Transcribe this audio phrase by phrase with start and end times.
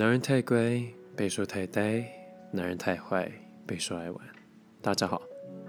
[0.00, 0.82] 男人太乖，
[1.14, 2.02] 被说太呆；
[2.50, 3.30] 男人太坏，
[3.66, 4.18] 被说爱玩。
[4.80, 5.20] 大家好，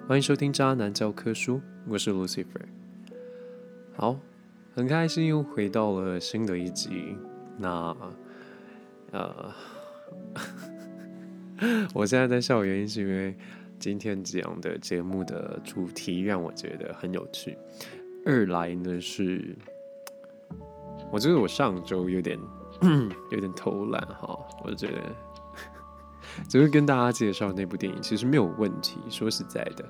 [0.08, 2.46] 欢迎收听《渣男教科书》，我是 Lucifer。
[3.94, 4.18] 好，
[4.74, 7.18] 很开心又回到了新的一集。
[7.58, 7.94] 那，
[9.12, 9.54] 呃，
[11.94, 13.36] 我现在在笑的，原因是因为
[13.78, 17.58] 今天这样的节目的主题让我觉得很有趣。
[18.26, 19.54] 二来呢是，
[21.12, 22.40] 我觉得我上周有点。
[22.82, 25.16] 嗯 有点偷懒哈，我觉得，
[26.48, 29.00] 只是跟大家介绍那部电影其实没有问题。
[29.10, 29.86] 说实在的，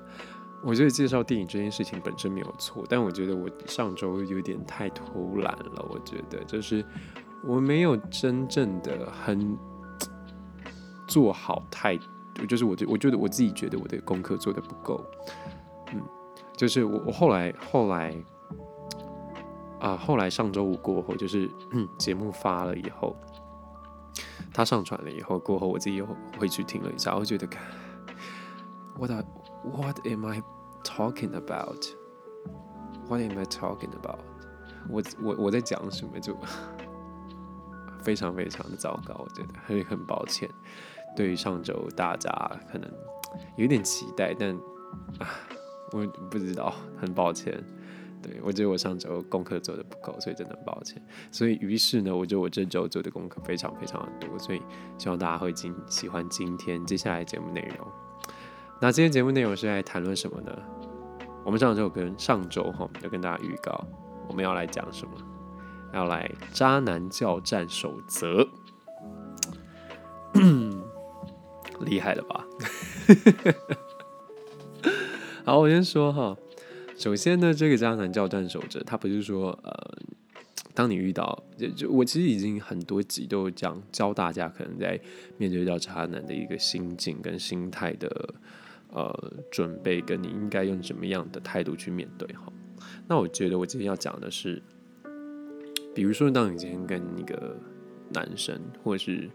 [0.62, 5.86] 我觉得介绍电影这件事情本身没有错，但我觉得我上周有点太偷懒了。
[5.88, 6.84] 我觉得就是
[7.42, 9.56] 我没有真正的很
[11.06, 11.98] 做好太，
[12.46, 15.04] 就是我觉我觉得我自己觉得我的功课做的不够。
[15.92, 16.02] 嗯，
[16.56, 18.14] 就是我我后来后来。
[19.82, 21.50] 啊，后来上周五过后，就是
[21.98, 23.16] 节目发了以后，
[24.54, 26.06] 他上传了以后过后，我自己又
[26.38, 27.48] 回去听了一下，我觉得
[28.96, 29.10] ，what
[29.64, 30.40] what am I
[30.84, 34.20] talking about？What am I talking about？
[34.88, 36.20] 我我我在讲什么？
[36.20, 36.38] 就
[38.04, 40.48] 非常非常的糟糕，我觉得很很抱歉，
[41.16, 42.30] 对于上周大家
[42.70, 42.88] 可能
[43.56, 44.54] 有点期待，但
[45.18, 45.26] 啊，
[45.90, 47.60] 我不知道，很抱歉。
[48.22, 51.02] 对，我觉得我上周功课做的不够，所以真的很抱歉。
[51.30, 54.62] 所以于是呢，我觉得我这周做的功课非常非常的多，所以
[54.96, 57.86] 希望大家会今喜欢今天接下来节目内容。
[58.80, 60.56] 那今天节目内容是来谈论什么呢？
[61.44, 63.84] 我们上周跟上周哈，要跟大家预告
[64.28, 65.12] 我们要来讲什么，
[65.92, 68.48] 要来渣男教战守则，
[71.84, 72.46] 厉害了吧？
[75.44, 76.36] 好，我先说哈。
[77.02, 79.98] 首先呢，这个渣男叫断守者，他不是说，呃，
[80.72, 84.96] 当你遇到，就就我其实已经很多集都讲教大家，可能在
[85.36, 88.34] 面对到渣男的一个心境跟心态的，
[88.92, 92.52] 呃，准备跟你应该用什么样的态度去面对哈。
[93.08, 94.62] 那我觉得我今天要讲的是，
[95.92, 97.56] 比如说当你今天跟一个
[98.10, 99.28] 男生或者是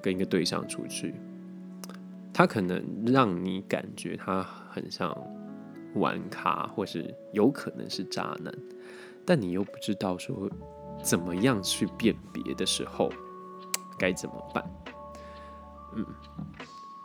[0.00, 1.14] 跟一个对象出去，
[2.32, 5.14] 他可能让你感觉他很像。
[5.94, 8.52] 玩咖，或是有可能是渣男，
[9.24, 10.48] 但你又不知道说
[11.02, 13.10] 怎么样去辨别的时候
[13.98, 14.64] 该怎么办？
[15.96, 16.06] 嗯，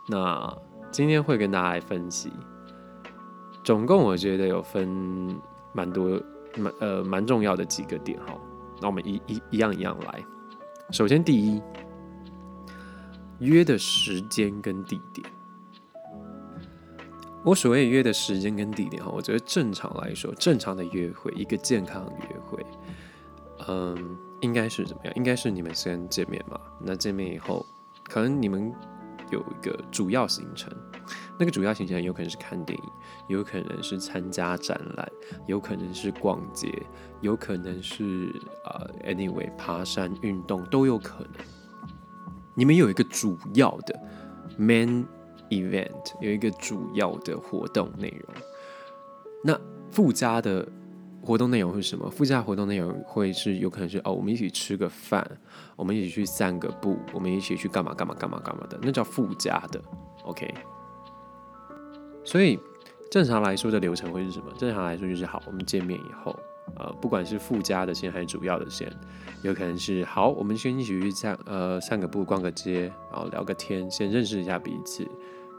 [0.08, 0.58] 那
[0.90, 2.32] 今天会跟大家来分析，
[3.62, 5.40] 总共我觉得有分
[5.72, 6.20] 蛮多
[6.56, 8.36] 蛮呃蛮重要的几个点哈。
[8.80, 10.24] 那我们一一一样一样来。
[10.90, 11.62] 首先，第一，
[13.38, 15.24] 约的时间跟地点。
[17.42, 22.66] 我所谓约的时间跟地点哈，我觉得正常来说，正常的约会，一个健康的约会，
[23.66, 25.14] 嗯，应该是怎么样？
[25.16, 26.60] 应该是你们先见面嘛。
[26.78, 27.64] 那见面以后，
[28.04, 28.70] 可能你们
[29.30, 30.70] 有一个主要行程，
[31.38, 32.84] 那个主要行程有可能是看电影，
[33.28, 35.10] 有可能是参加展览，
[35.46, 36.70] 有可能是逛街，
[37.22, 38.30] 有可能是
[38.66, 41.32] 呃，anyway，爬山运动都有可能。
[42.54, 43.98] 你们有一个主要的
[44.58, 45.08] man。
[45.50, 48.34] Event 有一个主要的活动内容，
[49.44, 50.66] 那附加的
[51.22, 52.08] 活动内容是什么？
[52.08, 55.28] 附加活动内容会是有可能是哦，我们一起吃个饭，
[55.76, 59.82] 我们一起去散个步，我们一起去干嘛干嘛干嘛干嘛的，那叫附加的。
[60.24, 60.52] OK，
[62.24, 62.58] 所以
[63.10, 64.46] 正常来说的流程会是什么？
[64.56, 66.34] 正常来说就是好，我们见面以后，
[66.76, 68.90] 呃，不管是附加的先还是主要的先，
[69.42, 75.06] 有可能是好，我们先一起去散呃散个步，逛个街，然后聊个天，先认识一下彼此。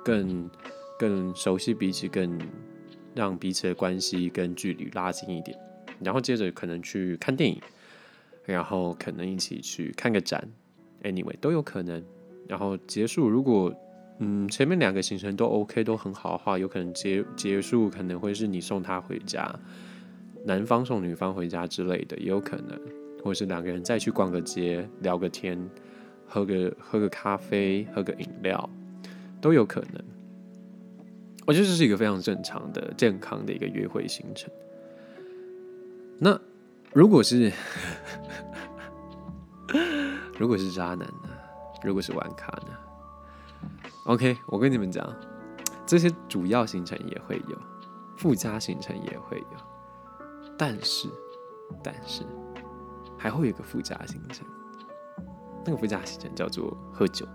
[0.04, 0.50] 更
[0.98, 2.40] 更熟悉彼此，更
[3.14, 5.58] 让彼此的关系跟距离拉近一点，
[6.04, 7.62] 然后接着可能去看电影，
[8.46, 10.48] 然后可能一起去看个展
[11.04, 12.04] ，anyway 都有可能。
[12.48, 13.74] 然后结束，如果
[14.20, 19.54] 嗯前面两个行程都 OK 都很好的话，有可能结结束可能会是你送他回家，
[20.46, 22.80] 男方送女方回家之类的也有可能，
[23.24, 25.70] 或是两个人再去逛个街，聊个天，
[26.26, 28.70] 喝个喝个咖啡，喝个饮料。
[29.42, 30.04] 都有可能，
[31.48, 34.50] 我觉得这是一个非常正常的、健康的一个约会行程。
[36.20, 36.40] 那
[36.94, 37.52] 如果是
[40.38, 41.30] 如果是渣男呢？
[41.84, 42.78] 如果是玩咖呢
[44.06, 45.04] ？OK，我跟你们讲，
[45.86, 47.58] 这些主要行程也会有，
[48.18, 49.58] 附加行程也会有，
[50.56, 51.10] 但是
[51.84, 52.24] 但是
[53.18, 54.46] 还会有一个附加行程，
[55.66, 57.28] 那个附加行程叫做喝酒。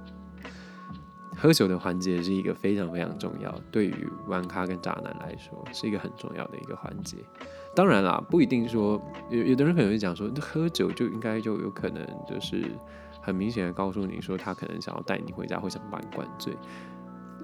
[1.36, 7.18] 喝酒的环节是一个非常非常重要，对于玩咖跟渣男来说是一个很重要的一个环节。
[7.74, 12.64] 当然啦，不一定说有有的人可能会讲说，喝酒就应该就有可能就是
[13.20, 16.56] 很明显的告诉你说他可能想要带你回家，或想把你灌醉，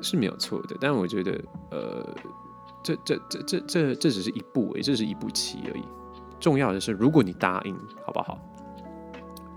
[0.01, 0.75] 是没有错的。
[0.81, 1.39] 但我觉得，
[1.71, 2.15] 呃，
[2.83, 5.85] 这这这这这这只是一步，诶，这是一步棋而已。
[6.41, 8.39] 重要的是，如果你答应，好不好？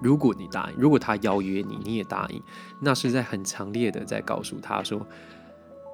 [0.05, 2.39] 如果你答应，如果他邀约你，你也答应，
[2.79, 5.03] 那是在很强烈的在告诉他说，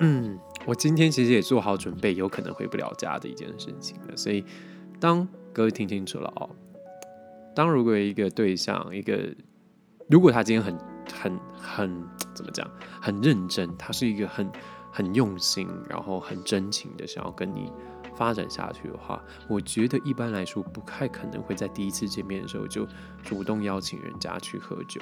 [0.02, 4.18] 嗯，我今天其实也做好准备，有可能回不了家的一件事情了。
[4.18, 4.44] 所以，
[5.00, 6.50] 当各位听清楚了哦，
[7.56, 9.34] 当如果一个对象，一个
[10.10, 10.78] 如果他今天很
[11.14, 12.04] 很很
[12.34, 12.70] 怎么讲，
[13.00, 14.52] 很认真，他是一个很
[14.92, 17.72] 很用心，然后很真情的想要跟你。
[18.16, 22.88] 发展下去的话，我觉得一般来说不太可能会在第一次见面的时候就
[23.24, 25.02] 主动邀请人家去喝酒。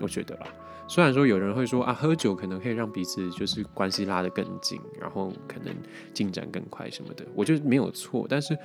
[0.00, 0.46] 我觉得啦，
[0.88, 5.72] 虽然说有人会说啊，喝酒可能可以让彼此就是关系拉得更近，然后可能
[6.12, 8.26] 进展更快什么的，我觉得没有错。
[8.28, 8.58] 但是，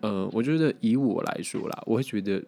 [0.00, 2.42] 呃，我觉得以我来说啦，我会觉得，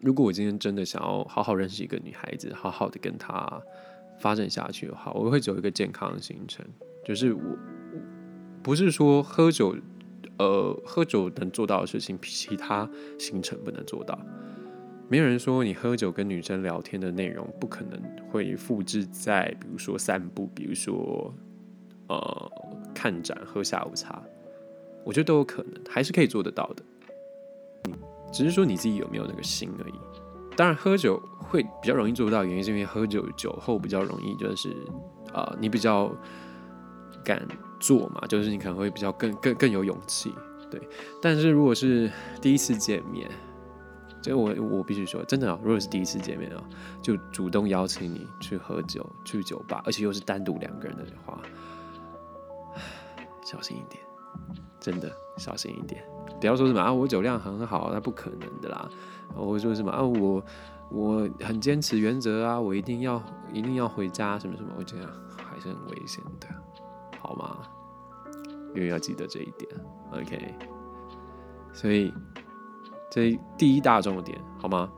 [0.00, 3.62] 如果我今天真的想要好好认识一个女孩子，好好的跟她
[4.18, 6.64] 发展下去的话，我会走一个健康的行程，
[7.04, 7.40] 就是我。
[8.62, 9.74] 不是说喝酒，
[10.38, 14.18] 呃，喝酒能做到的事情，其他行程不能做到。
[15.08, 21.34] 没有人说你喝酒跟女生聊天的内容不可能会复制在，比如说散步，比如说
[22.08, 22.52] 呃
[22.94, 24.22] 看展、喝下午茶，
[25.04, 26.84] 我觉得都有可能，还是可以做得到的。
[28.32, 29.94] 只是说你自己有没有那个心而已。
[30.56, 34.68] 当然，喝酒会比较容易做到，原因是因为喝酒酒后比较容易，就是
[35.32, 36.14] 啊，你比较
[37.24, 37.44] 敢。
[37.80, 40.32] 做嘛，就是你可能会比较更更更有勇气，
[40.70, 40.80] 对。
[41.20, 42.08] 但是如果是
[42.40, 43.28] 第一次见面，
[44.22, 46.62] 这我我必须说，真的啊，如果是第一次见面啊，
[47.00, 51.40] 就主动邀请你去喝酒、去酒吧，而且又是单独两个人的话，
[53.42, 54.04] 小心一点，
[54.78, 56.04] 真的小心一点，
[56.38, 58.88] 不要说什么啊，我酒量很好，那不可能的啦。
[59.34, 60.44] 我会说什么啊，我
[60.90, 63.22] 我很坚持原则啊，我一定要
[63.52, 66.46] 一定要回家什么什么，我这样还是很危险的。
[67.30, 67.58] 好吗？
[68.74, 69.70] 因为要记得这一点
[70.12, 70.54] ，OK。
[71.72, 72.12] 所以
[73.08, 74.90] 这第一大重点，好吗？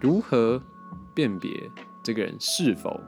[0.00, 0.62] 如何
[1.12, 1.68] 辨别
[2.04, 3.00] 这个人是否……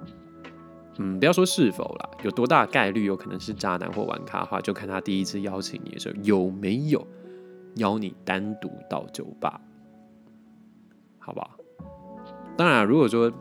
[0.99, 7.07] 嗯，不要说是否啦，有多大概率有可能是渣男或玩咖的话，就看他第一次邀请你的时候有没有
[7.77, 9.61] 邀你单独到酒吧，
[11.21, 11.51] 好不好？
[12.57, 13.33] 当然，如果说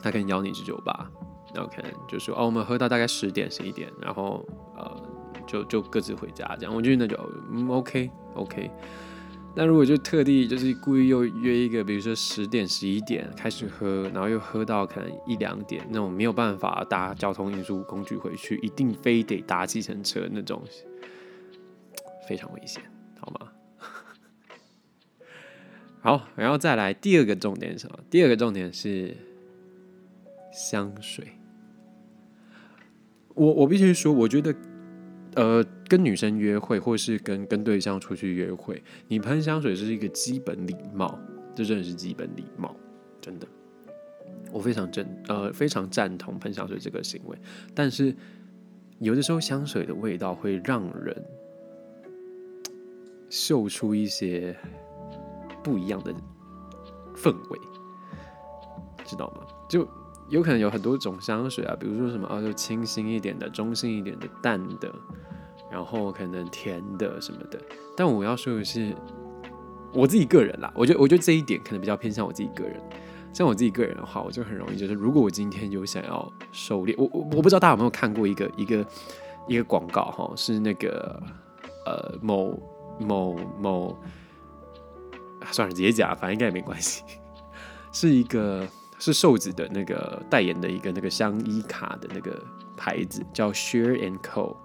[0.00, 1.10] 他可以邀你去酒吧。
[1.54, 4.44] 然后可能就说哦，我们喝到大概十点十一点，然后
[4.76, 5.02] 呃，
[5.46, 6.74] 就就各自回家这样。
[6.74, 7.16] 我觉得那就
[7.50, 8.70] 嗯 OK OK。
[9.56, 20.60] 那如果就特地就是故意又约一个，比如说十点十一点开始喝，然后又喝到可能一两点，那种没有办法搭交通运输工具回去，一定非得搭计程车那种，
[22.28, 22.82] 非常危险，
[23.20, 23.52] 好吗？
[26.02, 27.96] 好，然后再来第二个重点是什么？
[28.10, 29.16] 第二个重点是
[30.52, 31.28] 香水。
[33.34, 34.54] 我我必须说，我觉得，
[35.34, 41.18] 呃，跟女生约会，或是跟跟对象出去约会，你喷香水是一个基本礼貌，
[41.54, 42.76] 这真的是基本礼貌，
[43.20, 43.46] 真的，
[44.52, 47.36] 我非常正，呃，非常赞同喷香水这个行为。
[47.74, 48.14] 但是
[49.00, 51.24] 有的时候，香水的味道会让人
[53.28, 54.56] 嗅出一些
[55.62, 56.14] 不一样的
[57.16, 57.58] 氛围，
[59.04, 59.44] 知道吗？
[59.68, 59.88] 就。
[60.28, 64.92] 有可能有很多种香水啊，比如说什么啊，就清新一点的、中性一点的、淡的，
[65.70, 67.60] 然后可能甜的什么的。
[67.96, 68.96] 但我要说的是，
[69.92, 72.80] 我自己个人啦，我觉得我觉得这一点可能比较偏向我自己个人。
[73.32, 78.86] 像我自己个人的话，我就很容易就是，如果我今天有想要狩猎，我我我不知道大家有没有看过一个一个
[79.46, 81.22] 一个广告哈，是那个
[81.84, 82.58] 呃某
[82.98, 83.98] 某某，
[85.50, 87.02] 算了直接讲，反正应该也没关系，
[87.92, 88.66] 是一个。
[88.98, 92.40] 是瘦子的那个代言的一个那个香衣卡的那个
[92.76, 94.56] 牌子，叫 Share and Co。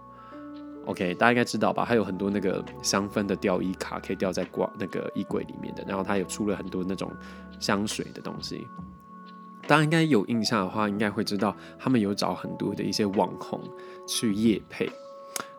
[0.85, 1.85] OK，大家应该知道吧？
[1.87, 5.83] 它有很多那个香氛的吊衣卡，可以吊在挂那个衣柜里面的。
[5.87, 7.11] 然后它有出了很多那种
[7.59, 8.65] 香水的东西。
[9.67, 13.61] 大家应该有印象的话，应该会知道他们有找很多的一些网红
[14.07, 14.89] 去夜配。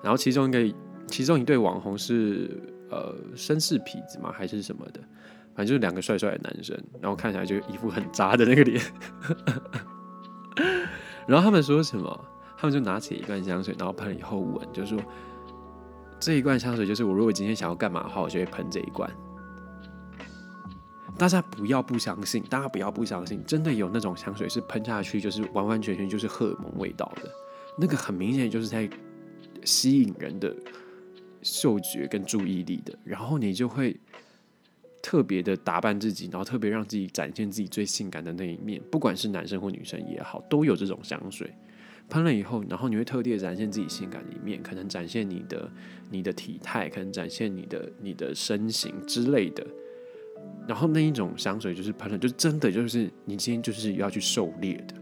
[0.02, 0.74] 然后其中一个，
[1.06, 2.60] 其中一对网红是
[2.90, 4.32] 呃绅士痞子吗？
[4.32, 5.00] 还是什么的？
[5.60, 8.82] 反正就是两个帅帅的男生，然后看起来就一副很渣的那个脸。
[11.28, 12.24] 然后他们说什么？
[12.56, 14.98] 他们就拿起一罐香水，然后喷了以后闻，就说
[16.18, 19.10] 这一罐香水就是我如果今天想要干嘛的话，我就会喷这一罐。
[21.18, 27.30] 大家不要不相信，大家不要不相信，真的有那种香水是喷下去就是完完全全就是荷尔蒙味道的，
[27.76, 28.88] 那个很明显就是在
[29.62, 30.56] 吸引人的
[31.42, 34.00] 嗅觉跟注意力的，然后你就会。
[35.02, 41.50] 特别的打扮自己，然后特别让自己展现自己最性感的那一面，不管是男生或女生也好，都有这种香水。
[42.08, 45.70] 喷了以后，然后你会特地展现自己性感的一面，可能展现你的
[46.10, 49.64] 你的体态，可能展现你的你的身形之类的。
[50.66, 54.94] 然后那一种香水就是喷了，就真的就是你今天就是要去狩猎的。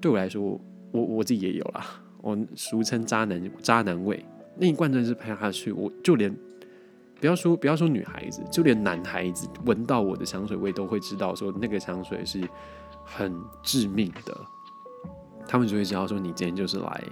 [0.00, 0.60] 对我来说，
[0.92, 1.84] 我我自己也有啦，
[2.22, 4.24] 我俗称渣男渣男味，
[4.56, 6.32] 那一罐真的是喷下去，我就连
[7.20, 12.42] 不要说不要说女孩子，就连男孩子闻到我的香水味都会知道说那个香水是
[13.04, 14.36] 很致命的。
[15.46, 17.04] 他们就会知道说你今天就是来，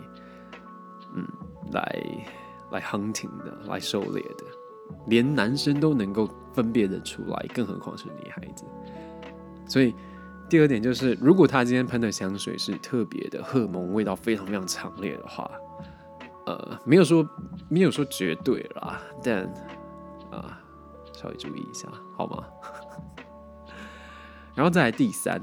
[1.14, 1.26] 嗯，
[1.72, 2.02] 来
[2.70, 4.44] 来 hunting 的，来狩猎的，
[5.08, 8.64] 连男生都能够分辨得出来，更何况是女孩子。
[9.66, 9.92] 所以
[10.48, 15.50] 第二点就是，如果他今天喷的香水是特别的荷尔蒙味道非常非常强烈的话，
[16.46, 17.28] 呃，没有说
[17.68, 19.52] 没有说绝对啦，但
[20.30, 20.60] 啊，
[21.12, 22.44] 稍微注意一下好吗？
[24.54, 25.40] 然后再来第三。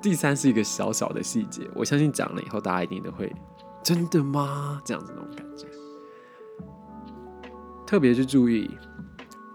[0.00, 3.34] 第三是一个小小的细节，我相信讲了以后，大家一定都会
[3.82, 4.80] 真的吗？
[4.84, 5.66] 这样子那种感觉。
[7.84, 8.70] 特别去注意，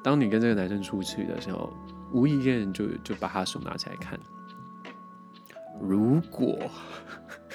[0.04, 1.72] 当你跟这个男生出去的时候，
[2.12, 4.20] 无意间就就把他手拿起来看。
[5.80, 6.58] 如果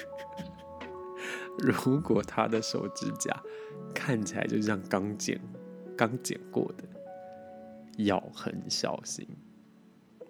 [1.59, 3.35] 如果他的手指甲
[3.93, 5.39] 看起来就像刚剪
[5.99, 6.83] 刚剪过的，
[7.97, 9.27] 要很小心。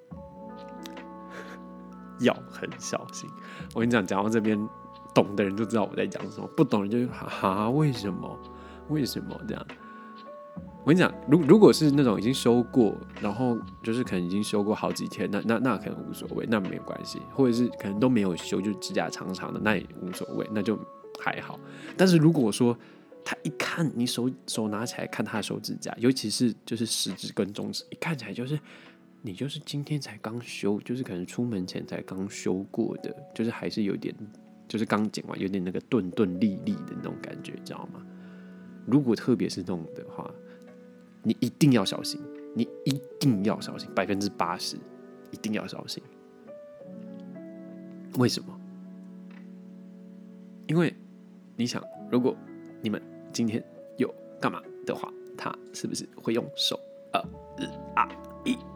[2.22, 3.30] 要很小心。
[3.76, 4.58] 我跟你讲，讲到这边，
[5.14, 8.36] 懂的人就知道我在讲什么，不懂人就哈，为什么？
[8.90, 9.64] 为什么这样？
[10.84, 17.22] 我跟你讲，如如果是那种已经修过，然后就是可能已经修过好几天，那那那可能无所谓，那没有关系。
[17.32, 20.76] 或者是可能都没有修，就指甲长长的，那也无所谓，那就
[21.20, 21.60] 还好。
[21.96, 22.76] 但是如果说
[23.24, 28.60] 他一看你手手拿起来看他的手指甲，尤其是就是食指跟中指，一看起来就是。
[29.22, 34.16] 你就是今天才刚修，就是可能出门前才刚修过的，就是还是有点，
[34.66, 38.02] 就是刚剪完，有点那个顿顿利利的那种感觉，知道吗？
[38.86, 40.34] 如果特别是那种的话，
[41.22, 42.22] 你一定要小心，
[42.56, 44.78] 你一定要小心，百分之八十
[45.32, 46.02] 一定要小心。
[48.18, 48.58] 为什么？
[50.66, 50.96] 因为
[51.58, 52.34] 你想，如果
[52.82, 53.63] 你们今天
[53.98, 56.79] 有干嘛的话，他是不是会用手？
[57.13, 57.19] 呃，
[57.95, 58.07] 啊，
[58.43, 58.57] 一。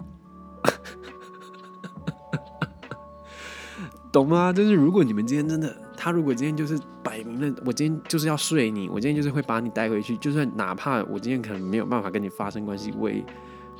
[4.12, 4.54] 懂吗？
[4.54, 13.26] 就是如果你们今天真的，他如果今天就是摆明了，我今天就是要睡你，我今天就是会把你带回去，就算哪怕我今天可能没有办法跟你发生关系，我也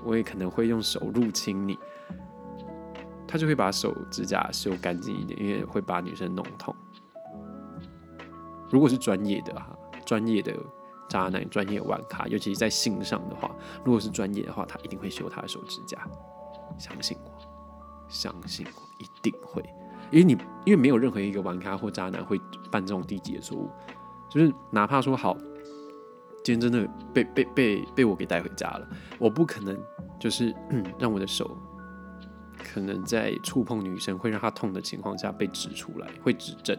[0.04, 1.78] 我也可能会用手入侵你。
[3.28, 6.76] 他就会把手指甲修干净一点，因为会把女生弄痛。
[8.70, 9.76] 如果是专业的哈，
[10.14, 10.56] 专业的
[11.10, 13.50] 渣男、专业玩咖，尤其是在性上的话，
[13.84, 16.08] 如果是专业的话，他一定会修他的手指甲。
[16.78, 17.32] 相信我，
[18.08, 19.64] 相信我，一定会。
[20.12, 20.34] 因为你，
[20.66, 22.40] 因为没有任何一个玩咖或渣男会
[22.72, 23.72] 犯这种低级的错误，
[24.30, 25.36] 就是哪怕说好，
[26.44, 29.76] 今天真的被被被被我给带回家了，我不可能
[30.20, 30.54] 就是
[31.00, 31.58] 让我的手
[32.64, 36.78] 可能在触碰女生会让她痛的情况下被指出来，会指正，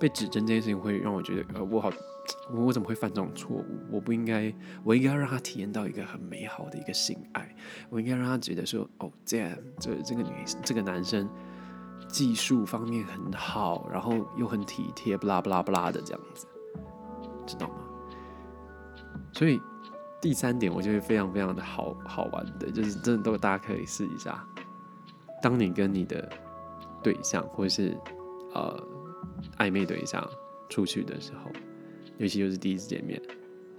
[0.00, 1.90] 被指正这件事情会让我觉得，呃，我好，
[2.50, 3.64] 我怎么会犯这种错误？
[3.90, 4.52] 我不应该，
[4.84, 7.54] 我应该要让她体验到一个很美好的一个性爱，
[7.90, 10.30] 我应该让她觉得说，哦，这样，这这个女，
[10.64, 11.28] 这个男生。
[12.06, 16.46] 技术方面很好，然后又很体贴，不拉不拉不拉的这样子，
[17.44, 17.74] 知道吗？
[19.34, 19.60] 所以
[20.18, 24.42] 第三点，我觉得非常非常的好好玩的，就是真的都大家可以试一下。
[25.42, 26.26] 当你跟你的
[27.02, 27.94] 对象或者是
[28.54, 28.82] 呃
[29.58, 30.26] 暧昧对象
[30.70, 31.50] 出去的时候，
[32.18, 33.20] 尤其就是第一次见面，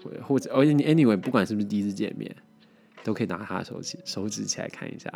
[0.04, 2.36] 或或者而且你 anyway 不管是不是第一次见面，
[3.04, 5.12] 都可以拿他的手起手指起来看一下。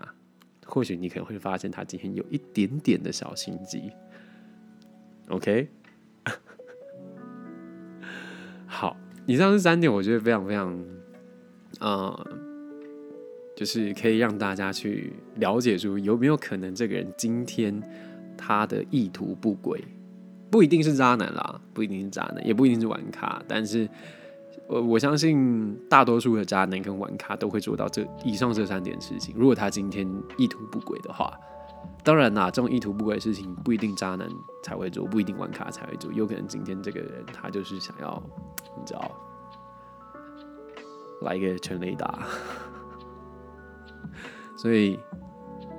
[0.65, 3.91] 或许你可能会发现他今天有一点点的小心机
[5.27, 5.67] ，OK？
[8.65, 10.85] 好，以上是三点，我觉得非常非常，
[11.79, 12.27] 呃，
[13.55, 17.83] 就是可以让大家去了解出有没有可能这个人今天
[18.37, 19.83] 他的意图不轨，
[20.53, 23.89] 不一定是渣男啦，不一定是渣男，也不一定是玩咖，但是。
[24.65, 29.35] 我我相信大多数的渣男跟玩咖都会做到这以上这三点事情。
[29.37, 31.37] 如果他今天意图不轨的话，
[32.01, 34.25] 当然啦，这种意图不轨的事情不一定渣男
[34.63, 38.23] 才会做，不一定玩咖才会做，有可能今天这个人他就是想要，
[38.77, 39.11] 你知道，
[41.23, 42.19] 来一个全雷达。
[44.55, 44.97] 所以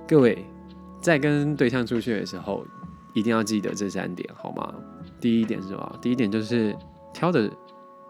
[0.06, 0.44] 各位
[1.00, 2.66] 在跟对象出去的时候，
[3.14, 4.74] 一定要记得这三点，好吗？
[5.18, 5.98] 第一点是什么？
[6.02, 6.76] 第一点就是
[7.12, 7.50] 挑的。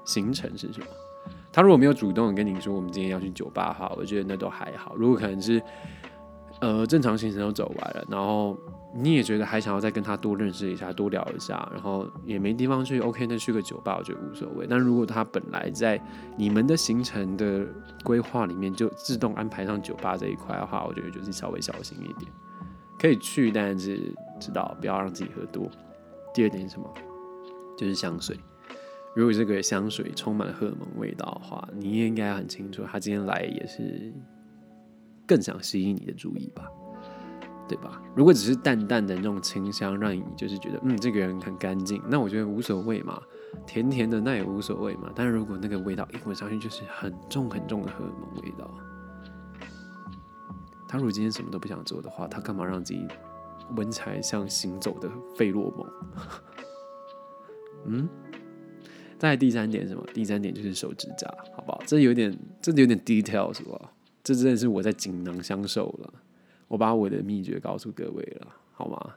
[0.07, 0.87] 行程是什么？
[1.51, 4.95] 他如果没有主动跟你说我们今天要去酒吧的话，我觉得那都还好。
[4.97, 5.63] 如果可能是
[6.61, 8.55] 呃正常行程都走完了，然后
[8.95, 14.67] 你也觉得还想要再跟他多认识一下、多聊一下，然后也没地方去，OK，那去个酒吧我觉得无所谓。
[14.69, 15.99] 但如果他本来在
[16.37, 17.67] 你们的行程的
[18.03, 22.31] 规划里面就自动安排上酒吧这一块的话，我觉得就是稍微小心一点，
[22.99, 24.13] 可以去，但是
[24.45, 25.71] 知道不要让自己喝多。
[26.35, 26.93] 第二点是什么？
[27.77, 28.39] 就是香水。
[29.15, 34.13] 如果这个香水充满了荷尔蒙味道的话，你也应该很清楚，他今天来也是
[35.27, 36.69] 更想吸引你的注意吧。
[37.67, 38.03] 对吧？
[38.15, 43.19] 如果只是淡淡的那种清香，让你就是觉得嗯，这个人很干净，那我觉得无所谓嘛。
[43.67, 45.11] 甜甜的那也无所谓嘛。
[45.15, 48.71] 但是如果那个味道一闻上去就是很重很重的荷尔蒙味道，
[50.87, 53.07] 他如果今天什么都不想做的话，他干嘛让自己
[53.77, 55.87] 闻起来像行走的费洛蒙？
[57.87, 58.09] 嗯。
[59.17, 60.05] 再第三点什么？
[60.13, 61.81] 第三点就是手指甲，好不好？
[61.87, 63.93] 这有点，这有点 detail 是吧？
[64.23, 66.13] 这真的是我在锦囊相授了。
[66.69, 69.15] 我把我的秘诀告诉各位了，好吗？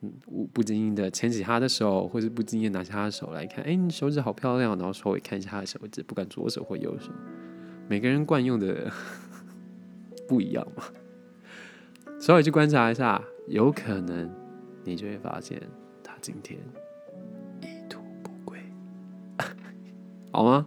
[0.00, 7.10] 嗯，我不经意的牵起他的手，或是不经意拿下他的手来看，哎，你手指好漂亮，然后稍微看一下他的手指，不管左手或右手，
[7.88, 8.90] 每个人惯用的
[10.28, 10.84] 不一样嘛。
[12.20, 14.30] 稍微去观察一下，有可能
[14.82, 15.60] 你就会发现
[16.02, 16.58] 他今天
[17.60, 18.58] 意图不轨，
[20.32, 20.66] 好吗？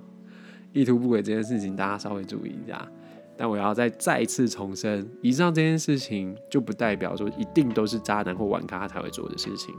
[0.74, 2.88] 意图不轨这件事情，大家稍微注意一下。
[3.36, 9.74] 但我要再再一次重申，以上这件事情就不代表说一定都是渣男或玩咖才会做的事情，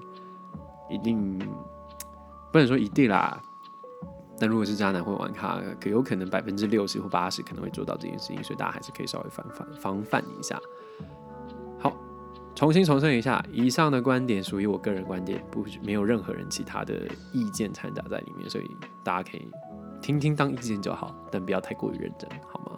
[0.88, 1.38] 一定
[2.52, 3.40] 不能说一定啦。
[4.40, 10.56] 但如果是渣男或玩咖，可有可能百分之六十或八十可能会做到这件事情，所以大家还是可以稍微防范防范一下。
[12.58, 18.68] 重新重申一下，以上的观点属于我个人观点，不没有任何人其他的意见掺杂在里面，所以
[19.04, 19.46] 大家可以
[20.02, 22.72] 听听当意见就好，但不要太过于认真，好吗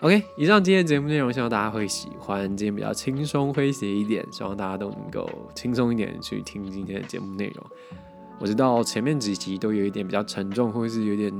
[0.00, 2.48] ？OK，以上今天节目内容，希望大家会喜欢。
[2.56, 7.64] 今天比较轻松诙谐一点，希望大家都能够轻松一点去听今天的节目内容。
[8.40, 11.32] 我知道前面几集都有一点比较沉重，或是有点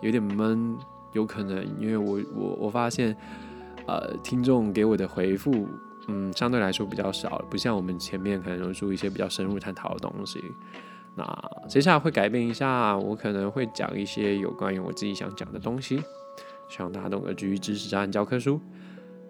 [0.00, 0.76] 有点闷，
[1.12, 3.16] 有可能因为我我我发现，
[3.88, 5.66] 呃，听众给我的回复，
[6.08, 10.42] 嗯，相对来说比较少，不像我们前面可能有做一些比较深入探讨的东西。
[11.14, 16.02] 那接下来会改变一下，我可能会讲一些有关于我自己想讲的东西。
[16.68, 18.58] 希望大家懂得继续支持渣男教科书。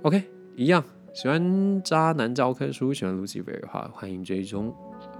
[0.02, 0.22] OK，
[0.54, 0.82] 一样
[1.12, 4.72] 喜欢渣男教科书，喜欢 Lucifer 的话，欢迎追踪，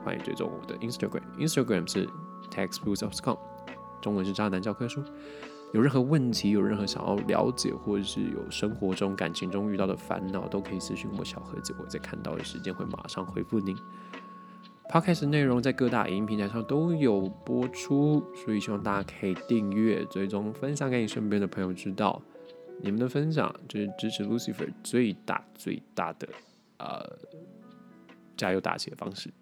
[0.04, 2.08] 欢迎追踪我的 Instagram，Instagram 是
[2.50, 3.36] textbooks.com，
[4.00, 5.02] 中文是渣男教科书。
[5.72, 13.76] 有任何问题，有任何想要了解，或者是有生活中、感情中遇到的烦恼，都可以私信我小盒子，我在看到的时间会马上回复您。
[14.90, 22.20] Podcast 内容在各大影音平台上都有播出，所以希望大家可以订阅、追踪、分享给你身边的朋友知道。
[22.82, 26.28] 你们的分享就是支持 Lucifer 最大最大的
[26.78, 27.16] 呃
[28.37, 29.32] 加油打气的方式。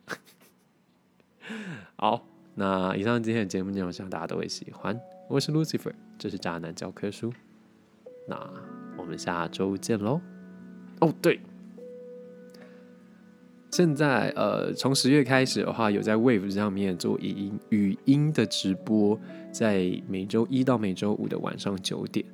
[1.97, 5.01] 好，那以上今天的节目内容，希望大家都会喜欢。
[5.31, 7.33] 我是 Lucifer，这是渣男教科书。
[8.27, 8.37] 那
[8.99, 10.21] 我们下周见喽。
[10.99, 11.39] 哦，对。
[13.71, 19.17] 现在呃，从十月开始的话，有在 Wave 上面做语音语音的直播，
[19.53, 22.27] 在每周一到每周五的晚上九点。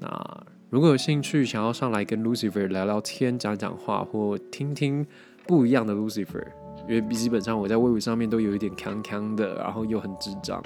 [0.00, 5.06] 那如果有兴趣想要上来跟 Lucifer 聊聊天、讲讲话，或听听
[5.46, 6.44] 不一样的 Lucifer，
[6.88, 10.60] 因为基本上我在 Wave 上面都有一点康康的，然后又很智障，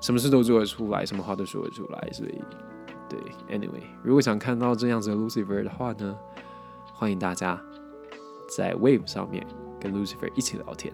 [0.00, 2.40] 什么事都做得出来，什么话都说得出来，所以
[3.08, 3.18] 对
[3.58, 6.16] ，Anyway，如果想看到这样子的 Lucifer 的话呢，
[6.92, 7.60] 欢迎大家。
[8.56, 9.46] 在 Wave 上面
[9.78, 10.90] 跟 Lucifer 一起聊天，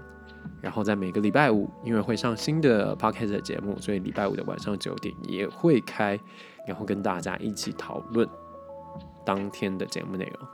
[0.61, 6.19] 然后在每个礼拜五，因为会上新的 Podcast 节目，所以礼拜五的晚上九点也会开，
[6.67, 8.29] 然后跟大家一起讨论
[9.25, 10.49] 当天的节目内容。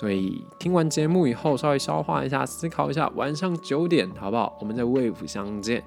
[0.00, 4.56] 所以听完节目以后，稍微消化一下，思考一下，晚上九点好不好？
[4.58, 5.84] 我们在 Wave 相见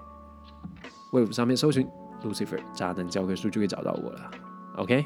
[1.12, 1.88] 微博上面搜寻
[2.24, 4.32] Lucifer 渣男教科书就可以找到我了。
[4.78, 5.06] OK，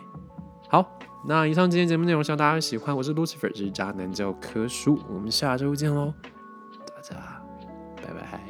[0.70, 1.00] 好。
[1.26, 2.94] 那以上今天节目内容，希望大家喜欢。
[2.94, 6.14] 我是 Lucifer，这是渣男教科书，我们下周见喽，
[6.86, 7.16] 大家
[7.96, 8.44] 拜拜。